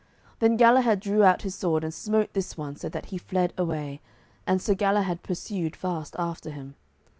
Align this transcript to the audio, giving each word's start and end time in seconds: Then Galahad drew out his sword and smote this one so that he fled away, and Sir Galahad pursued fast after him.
Then 0.39 0.57
Galahad 0.57 0.99
drew 0.99 1.23
out 1.23 1.43
his 1.43 1.53
sword 1.53 1.83
and 1.83 1.93
smote 1.93 2.33
this 2.33 2.57
one 2.57 2.75
so 2.75 2.89
that 2.89 3.05
he 3.13 3.19
fled 3.19 3.53
away, 3.55 4.01
and 4.47 4.59
Sir 4.59 4.73
Galahad 4.73 5.21
pursued 5.21 5.75
fast 5.75 6.15
after 6.17 6.49
him. 6.49 6.73